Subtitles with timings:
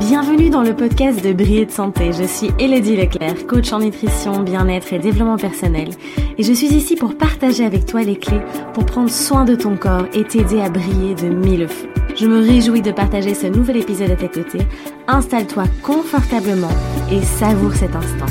[0.00, 2.12] Bienvenue dans le podcast de Briller de Santé.
[2.14, 5.90] Je suis Elodie Leclerc, coach en nutrition, bien-être et développement personnel.
[6.38, 8.40] Et je suis ici pour partager avec toi les clés
[8.72, 11.90] pour prendre soin de ton corps et t'aider à briller de mille feux.
[12.16, 14.66] Je me réjouis de partager ce nouvel épisode à tes côtés.
[15.06, 16.72] Installe-toi confortablement
[17.12, 18.26] et savoure cet instant.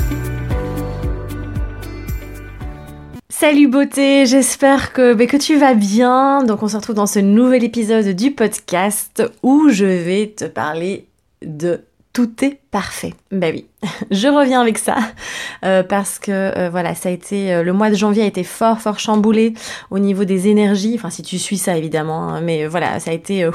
[3.28, 6.42] Salut beauté, j'espère que, bah, que tu vas bien.
[6.42, 11.06] Donc on se retrouve dans ce nouvel épisode du podcast où je vais te parler
[11.42, 13.14] de tout est parfait.
[13.30, 13.66] Ben oui,
[14.10, 14.96] je reviens avec ça
[15.64, 18.42] euh, parce que euh, voilà, ça a été euh, le mois de janvier a été
[18.42, 19.54] fort fort chamboulé
[19.92, 20.94] au niveau des énergies.
[20.96, 23.48] Enfin, si tu suis ça évidemment, hein, mais voilà, ça a été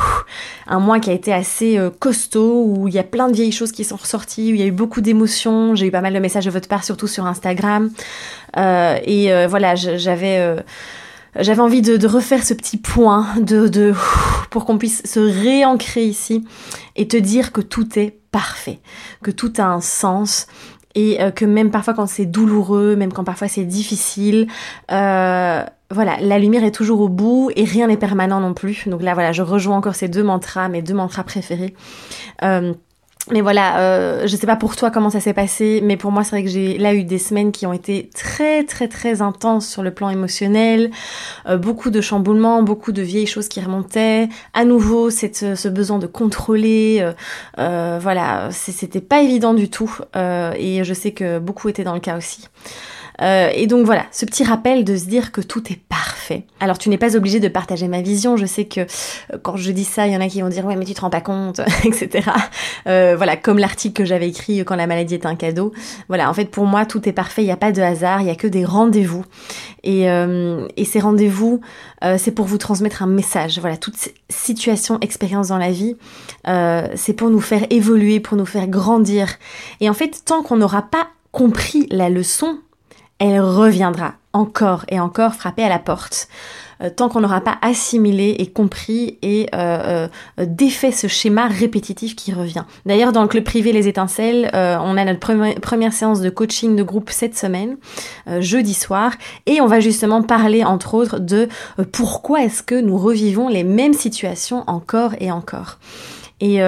[0.67, 3.73] un mois qui a été assez costaud où il y a plein de vieilles choses
[3.73, 5.75] qui sont ressorties, où il y a eu beaucoup d'émotions.
[5.75, 7.91] J'ai eu pas mal de messages de votre part, surtout sur Instagram.
[8.58, 10.55] et voilà, j'avais
[11.39, 13.94] j'avais envie de, refaire ce petit point de, de
[14.49, 16.45] pour qu'on puisse se réancrer ici
[16.95, 18.80] et te dire que tout est parfait,
[19.23, 20.47] que tout a un sens
[20.95, 24.47] et euh, que même parfois quand c'est douloureux, même quand parfois c'est difficile,
[24.92, 28.88] euh, voilà, la lumière est toujours au bout et rien n'est permanent non plus.
[28.88, 31.75] Donc là, voilà, je rejoins encore ces deux mantras, mes deux mantras préférés.
[32.44, 32.73] Euh,
[33.31, 36.23] mais voilà, euh, je sais pas pour toi comment ça s'est passé, mais pour moi
[36.23, 39.67] c'est vrai que j'ai là eu des semaines qui ont été très très très intenses
[39.67, 40.92] sur le plan émotionnel,
[41.48, 45.98] euh, beaucoup de chamboulements, beaucoup de vieilles choses qui remontaient, à nouveau cette, ce besoin
[45.98, 47.14] de contrôler, euh,
[47.58, 51.95] euh voilà, c'était pas évident du tout, euh, et je sais que beaucoup étaient dans
[51.95, 52.48] le cas aussi.
[53.22, 56.14] Euh, et donc voilà, ce petit rappel de se dire que tout est parfait.
[56.59, 59.72] Alors tu n'es pas obligé de partager ma vision, je sais que euh, quand je
[59.72, 61.22] dis ça, il y en a qui vont dire ouais mais tu te rends pas
[61.22, 62.30] compte, etc.
[62.88, 65.73] Euh, voilà, comme l'article que j'avais écrit quand la maladie est un cadeau.
[66.08, 68.28] Voilà, en fait pour moi tout est parfait, il n'y a pas de hasard, il
[68.28, 69.26] y a que des rendez-vous.
[69.84, 71.62] Et, et ces rendez-vous,
[72.17, 73.60] c'est pour vous transmettre un message.
[73.60, 73.95] Voilà, toute
[74.30, 75.95] situation, expérience dans la vie,
[76.95, 79.28] c'est pour nous faire évoluer, pour nous faire grandir.
[79.82, 82.60] Et en fait, tant qu'on n'aura pas compris la leçon,
[83.20, 86.28] elle reviendra encore et encore frapper à la porte.
[86.84, 90.08] Euh, tant qu'on n'aura pas assimilé et compris et euh,
[90.40, 92.64] euh, défait ce schéma répétitif qui revient.
[92.86, 95.20] D'ailleurs, dans le club privé Les Étincelles, on a notre
[95.60, 97.78] première séance de coaching de groupe cette semaine,
[98.40, 99.14] jeudi soir,
[99.46, 101.48] et on va justement parler, entre autres, de
[101.92, 105.80] pourquoi est-ce que nous revivons les mêmes situations encore et encore.
[106.42, 106.60] Et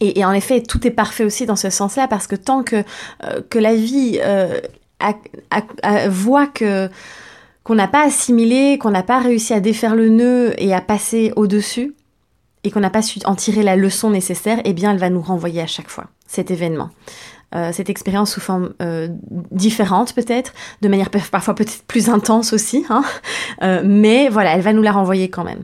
[0.00, 2.84] et, en effet, tout est parfait aussi dans ce sens-là, parce que tant que,
[3.48, 4.20] que la vie
[6.08, 6.88] voit que
[7.66, 11.32] qu'on n'a pas assimilé, qu'on n'a pas réussi à défaire le nœud et à passer
[11.34, 11.96] au-dessus,
[12.62, 15.20] et qu'on n'a pas su en tirer la leçon nécessaire, eh bien, elle va nous
[15.20, 16.90] renvoyer à chaque fois cet événement.
[17.54, 19.08] Euh, cette expérience sous forme euh,
[19.52, 20.52] différente peut-être,
[20.82, 23.04] de manière parfois peut-être plus intense aussi, hein
[23.62, 25.62] euh, mais voilà, elle va nous la renvoyer quand même,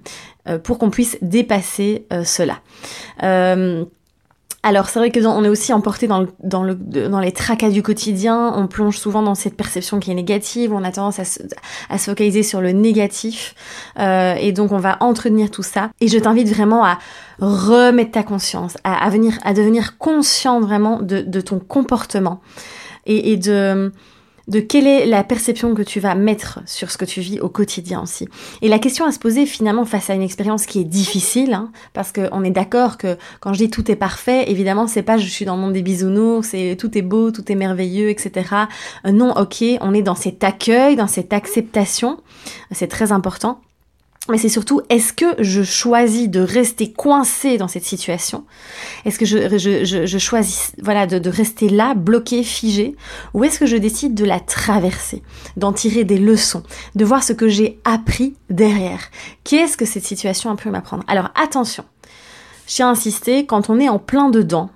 [0.62, 2.60] pour qu'on puisse dépasser cela.
[4.64, 7.70] Alors c'est vrai que on est aussi emporté dans, le, dans, le, dans les tracas
[7.70, 11.24] du quotidien, on plonge souvent dans cette perception qui est négative, on a tendance à
[11.24, 11.40] se,
[11.90, 13.56] à se focaliser sur le négatif,
[13.98, 15.90] euh, et donc on va entretenir tout ça.
[16.00, 16.98] Et je t'invite vraiment à
[17.40, 22.40] remettre ta conscience, à, à, venir, à devenir conscient vraiment de, de ton comportement.
[23.04, 23.90] Et, et de
[24.48, 27.48] de quelle est la perception que tu vas mettre sur ce que tu vis au
[27.48, 28.28] quotidien aussi.
[28.60, 31.70] Et la question à se poser finalement face à une expérience qui est difficile, hein,
[31.92, 35.26] parce qu'on est d'accord que quand je dis tout est parfait, évidemment c'est pas je
[35.26, 38.48] suis dans le monde des bisounours, c'est tout est beau, tout est merveilleux, etc.
[39.06, 42.18] Euh, non, ok, on est dans cet accueil, dans cette acceptation,
[42.70, 43.60] c'est très important.
[44.28, 48.44] Mais c'est surtout, est-ce que je choisis de rester coincé dans cette situation?
[49.04, 52.94] Est-ce que je, je, je, choisis voilà, de, de, rester là, bloqué, figé
[53.34, 55.24] Ou est-ce que je décide de la traverser,
[55.56, 56.62] d'en tirer des leçons,
[56.94, 59.00] de voir ce que j'ai appris derrière?
[59.42, 61.02] Qu'est-ce que cette situation a pu m'apprendre?
[61.08, 61.84] Alors attention,
[62.68, 64.70] je tiens à insister, quand on est en plein dedans,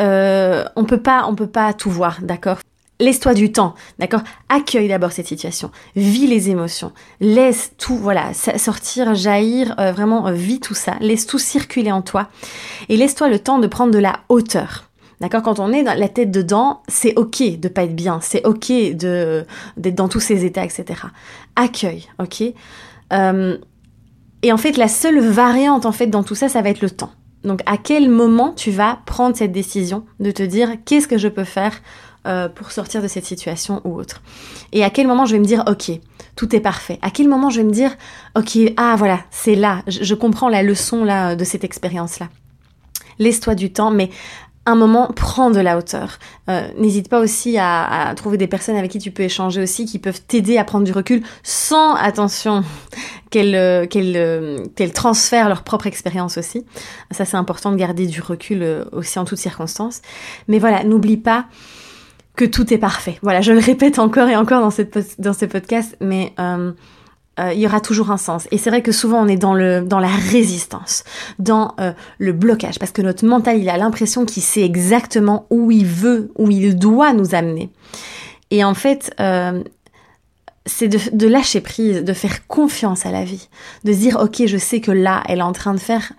[0.00, 2.58] euh, on peut on peut pas tout voir, d'accord?
[3.00, 4.22] Laisse-toi du temps, d'accord?
[4.48, 10.32] Accueille d'abord cette situation, vis les émotions, laisse tout, voilà, sortir, jaillir, euh, vraiment euh,
[10.32, 12.28] vis tout ça, laisse tout circuler en toi
[12.88, 14.90] et laisse-toi le temps de prendre de la hauteur.
[15.20, 15.42] D'accord?
[15.42, 18.68] Quand on est dans la tête dedans, c'est ok de pas être bien, c'est ok
[18.68, 20.84] d'être dans tous ces états, etc.
[21.56, 22.42] Accueille, ok?
[23.12, 23.58] Euh,
[24.42, 26.90] Et en fait, la seule variante en fait dans tout ça, ça va être le
[26.90, 27.10] temps.
[27.44, 31.28] Donc, à quel moment tu vas prendre cette décision de te dire qu'est-ce que je
[31.28, 31.80] peux faire
[32.26, 34.22] euh, pour sortir de cette situation ou autre.
[34.72, 35.92] Et à quel moment je vais me dire, ok,
[36.34, 36.98] tout est parfait.
[37.00, 37.92] À quel moment je vais me dire,
[38.36, 42.28] ok, ah voilà, c'est là, je, comprends la leçon là de cette expérience-là.
[43.20, 44.10] Laisse-toi du temps, mais
[44.66, 46.18] un moment, prends de la hauteur.
[46.50, 50.00] Euh, n'hésite pas aussi à, trouver des personnes avec qui tu peux échanger aussi, qui
[50.00, 52.64] peuvent t'aider à prendre du recul sans, attention,
[53.30, 56.66] qu'elles qu'elles transfèrent leur propre expérience aussi.
[57.12, 60.02] Ça, c'est important de garder du recul aussi en toutes circonstances.
[60.48, 61.46] Mais voilà, n'oublie pas
[62.38, 63.18] que tout est parfait.
[63.20, 66.70] Voilà, je le répète encore et encore dans, cette, dans ce podcast, mais euh,
[67.40, 68.46] euh, il y aura toujours un sens.
[68.52, 71.02] Et c'est vrai que souvent on est dans, le, dans la résistance,
[71.40, 75.72] dans euh, le blocage, parce que notre mental, il a l'impression qu'il sait exactement où
[75.72, 77.70] il veut, où il doit nous amener.
[78.52, 79.14] Et en fait,
[80.64, 83.48] c'est de, de, lâcher prise, de faire confiance à la vie,
[83.84, 86.12] de se dire, ok, je sais que là, elle est en train de faire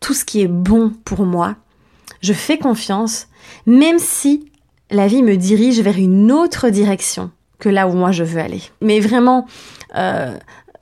[0.00, 1.54] tout ce qui est bon pour moi.
[2.22, 3.28] Je fais confiance,
[3.66, 4.50] même si
[4.90, 8.62] la vie me dirige vers une autre direction que là où moi je veux aller.
[8.80, 9.46] Mais vraiment,
[9.96, 10.34] euh,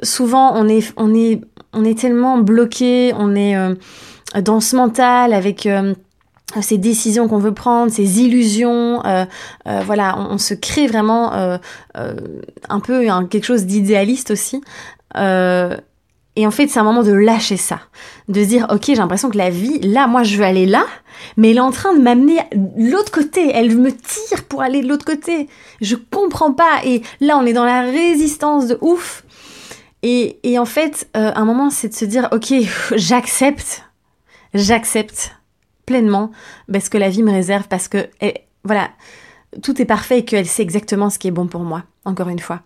[0.03, 1.41] souvent on est, on est,
[1.73, 3.75] on est tellement bloqué, on est euh,
[4.41, 5.95] dans ce mental avec euh,
[6.63, 9.03] ces décisions qu'on veut prendre, ces illusions,
[9.85, 11.31] voilà, on, se crée vraiment
[11.95, 14.63] un peu quelque chose d'idéaliste aussi.
[16.39, 17.81] Et en fait, c'est un moment de lâcher ça,
[18.29, 20.87] de dire, ok, j'ai l'impression que la vie, là, moi, je veux aller là,
[21.37, 22.39] mais elle est en train de m'amener
[22.77, 23.51] l'autre côté.
[23.53, 25.49] Elle me tire pour aller de l'autre côté.
[25.81, 26.85] Je comprends pas.
[26.85, 29.25] Et là, on est dans la résistance de ouf.
[30.05, 32.55] Et, et en fait, euh, un moment, c'est de se dire, ok,
[32.95, 33.83] j'accepte,
[34.55, 35.35] j'accepte
[35.87, 36.31] pleinement
[36.73, 38.07] ce que la vie me réserve parce que,
[38.63, 38.91] voilà,
[39.63, 42.39] tout est parfait et qu'elle sait exactement ce qui est bon pour moi, encore une
[42.39, 42.63] fois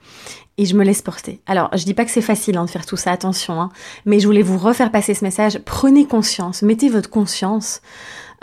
[0.59, 1.41] et je me laisse porter.
[1.47, 3.71] Alors, je dis pas que c'est facile hein, de faire tout ça, attention, hein,
[4.05, 5.59] mais je voulais vous refaire passer ce message.
[5.65, 7.81] Prenez conscience, mettez votre conscience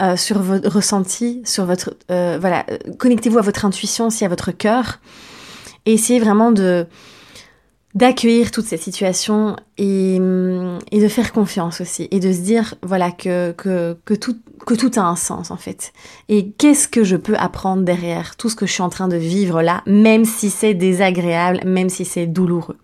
[0.02, 2.66] euh, sur votre ressenti, sur votre euh, voilà,
[2.98, 5.00] connectez-vous à votre intuition, aussi à votre cœur,
[5.86, 6.88] et essayez vraiment de
[7.96, 10.20] d'accueillir toute cette situation et,
[10.92, 14.92] et, de faire confiance aussi et de se dire voilà que, que, tout, que tout
[14.98, 15.94] a un sens en fait.
[16.28, 19.18] Et qu'est-ce que je peux apprendre derrière tout ce que je suis en train de
[19.18, 22.78] vivre là même si c'est désagréable même si c'est douloureux.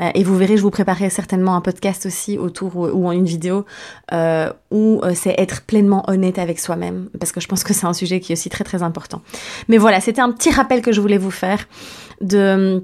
[0.00, 3.64] Euh, et vous verrez je vous préparerai certainement un podcast aussi autour ou, une vidéo
[4.12, 7.86] euh, où euh, c'est être pleinement honnête avec soi-même parce que je pense que c'est
[7.86, 9.22] un sujet qui est aussi très très important.
[9.68, 11.68] Mais voilà c'était un petit rappel que je voulais vous faire
[12.20, 12.82] de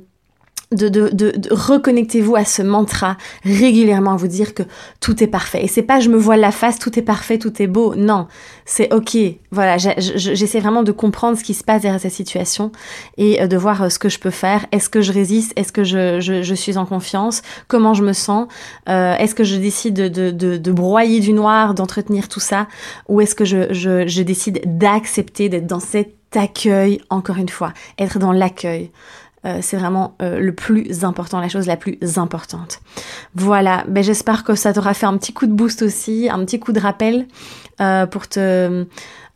[0.72, 4.62] de, de, de, reconnectez-vous à ce mantra régulièrement, vous dire que
[5.00, 5.64] tout est parfait.
[5.64, 7.96] Et c'est pas je me vois la face, tout est parfait, tout est beau.
[7.96, 8.28] Non,
[8.66, 9.16] c'est ok.
[9.50, 12.70] Voilà, j'essaie vraiment de comprendre ce qui se passe derrière cette situation
[13.16, 14.64] et euh, de voir euh, ce que je peux faire.
[14.70, 15.52] Est-ce que je résiste?
[15.56, 17.42] Est-ce que je, je, je, suis en confiance?
[17.66, 18.46] Comment je me sens?
[18.88, 22.68] Euh, Est-ce que je décide de, de, de, de broyer du noir, d'entretenir tout ça?
[23.08, 27.72] Ou est-ce que je, je, je décide d'accepter d'être dans cet accueil, encore une fois,
[27.98, 28.92] être dans l'accueil
[29.46, 32.80] euh, c'est vraiment euh, le plus important, la chose la plus importante.
[33.34, 36.60] Voilà, ben, j'espère que ça t'aura fait un petit coup de boost aussi, un petit
[36.60, 37.26] coup de rappel
[37.80, 38.84] euh, pour te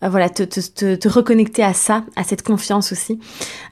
[0.03, 3.19] voilà, te, te, te, reconnecter à ça, à cette confiance aussi.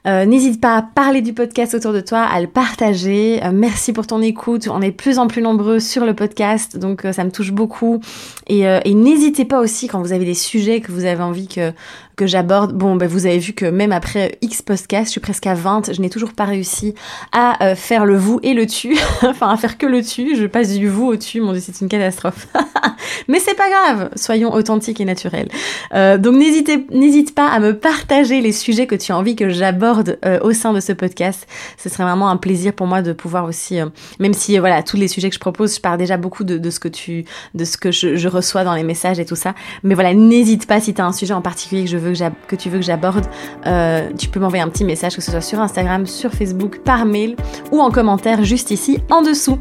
[0.03, 3.39] N'hésite pas à parler du podcast autour de toi, à le partager.
[3.53, 4.67] merci pour ton écoute.
[4.67, 7.99] On est de plus en plus nombreux sur le podcast, donc ça me touche beaucoup.
[8.47, 11.71] Et n'hésitez pas aussi quand vous avez des sujets que vous avez envie que
[12.15, 12.73] que j'aborde.
[12.73, 15.93] Bon, ben, vous avez vu que même après X podcast, je suis presque à 20,
[15.93, 16.93] je n'ai toujours pas réussi
[17.31, 18.97] à euh, faire le vous et le tu.
[19.23, 20.35] enfin, à faire que le tu.
[20.35, 21.41] Je passe du vous au tu.
[21.41, 22.47] Mon dieu, c'est une catastrophe.
[23.27, 24.09] Mais c'est pas grave.
[24.15, 25.49] Soyons authentiques et naturels.
[25.93, 30.19] Euh, donc, n'hésite pas à me partager les sujets que tu as envie que j'aborde
[30.25, 31.47] euh, au sein de ce podcast.
[31.77, 33.77] Ce serait vraiment un plaisir pour moi de pouvoir aussi,
[34.19, 36.79] même si, voilà, tous les sujets que je propose, je pars déjà beaucoup de, ce
[36.79, 39.53] que tu, de ce que je, reçois dans les messages et tout ça.
[39.83, 42.69] Mais voilà, n'hésite pas si tu as un sujet en particulier que je que, tu
[42.69, 43.25] veux que j'aborde,
[43.65, 47.05] euh, tu peux m'envoyer un petit message, que ce soit sur Instagram, sur Facebook, par
[47.05, 47.35] mail
[47.71, 49.59] ou en commentaire juste ici en dessous.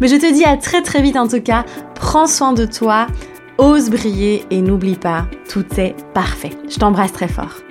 [0.00, 3.06] Mais je te dis à très très vite en tout cas, prends soin de toi,
[3.58, 6.50] ose briller et n'oublie pas, tout est parfait.
[6.68, 7.63] Je t'embrasse très fort.